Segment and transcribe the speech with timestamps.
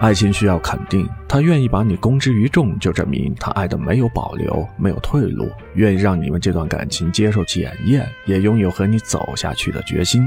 [0.00, 10.24] 爱情需要肯定，他愿意把你公之于众，就证明他爱的没有保留，没有退路，愿意让你们这段感情接受检验，也拥有和你走下去的决心。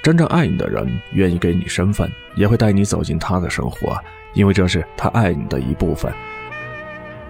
[0.00, 3.98] 真正爱你的人，愿意给你身份，也会带你走进他的生活，
[4.32, 6.12] 因为这是他爱你的一部分。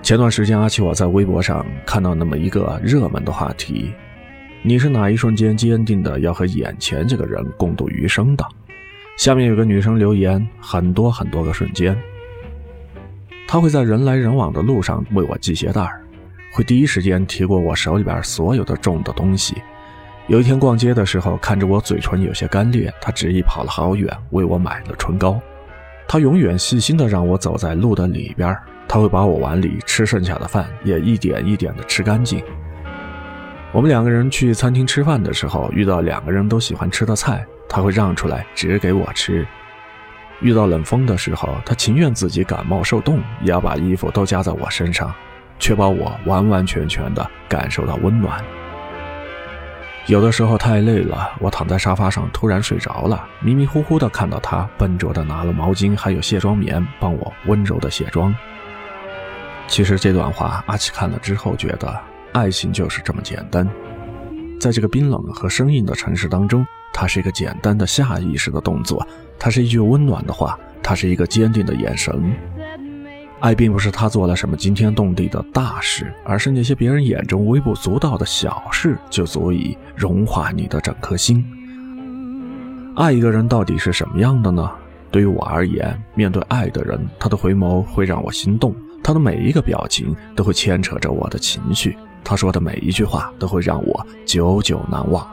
[0.03, 3.91] 前段时间，阿七我在微博上看到那么一个热门的话题：
[4.61, 8.45] 你是哪一瞬间坚定的要和眼前这个人共度余生的？
[9.17, 11.97] 下面有个女生留言，很多很多个瞬间。
[13.47, 15.87] 她会在人来人往的路上为我系鞋带
[16.53, 19.57] 会第一时间提过我手里边所有的重的东西。
[20.27, 25.41] 有一天逛街的时候，看着我嘴唇有些干裂，她执意跑了好远为我买了唇膏。
[26.09, 28.57] 她永远细心的让我走在路的里边。
[28.89, 32.43] 他会把我碗里吃剩下的饭也一点一点的吃干净。
[33.73, 39.47] 我们两个人去餐厅吃饭的时候，遇到两个人都喜欢吃的菜，他会让出来只给我吃。
[40.43, 45.11] 遇到冷风的时候，他情愿自己感冒受冻，也要把衣服都加在我身上，
[45.59, 48.45] 确保我完完全全的感受到温暖。
[50.07, 58.35] 有的时候太累了，我躺在沙发上突然睡着了，迷迷糊糊的看到他笨拙的拿了毛巾还有卸妆棉帮我温柔的卸妆。
[59.69, 61.99] 其实这段话，阿奇看了之后觉得，
[62.33, 63.67] 爱情就是这么简单。
[64.61, 69.07] 在这个冰冷和生硬的城市当中，它是一个简单的下意识的动作，
[69.39, 72.33] 它是一句温暖的话，它是一个坚定的眼神。
[73.41, 81.45] 爱并不是他做了什么惊天动地的大事，而是那些别人眼中微不足道的小事，就足以融化你的整颗心。
[82.95, 84.71] 爱一个人到底是什么样的呢？
[85.11, 88.73] 对于我而言，面对爱的人，他的回眸会让我心动。
[89.03, 95.27] 他的每一个表情都会牵扯着我的情绪，他说的每一句话都会让我久久难忘。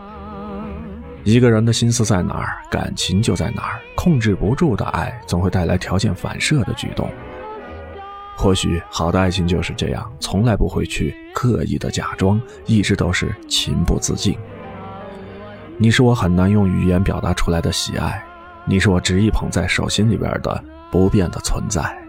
[1.30, 3.80] 一个人的心思在哪儿，感情就在哪儿。
[3.96, 7.10] 控制不住的爱，总会带来条件反射的举动。
[8.36, 14.36] 或许好的爱情就是这样，从来不会去刻意的假装，一直都是情不自禁。
[15.78, 18.24] 你是我很难用语言表达出来的喜爱，
[18.66, 22.09] 你是我执意捧在手心里边的不变的存在。